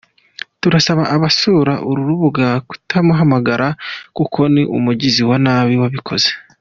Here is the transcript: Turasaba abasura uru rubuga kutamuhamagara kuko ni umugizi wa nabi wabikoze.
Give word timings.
Turasaba 0.61 1.03
abasura 1.15 1.73
uru 1.89 2.01
rubuga 2.09 2.47
kutamuhamagara 2.69 3.67
kuko 4.17 4.39
ni 4.53 4.63
umugizi 4.77 5.21
wa 5.29 5.37
nabi 5.45 5.73
wabikoze. 5.81 6.29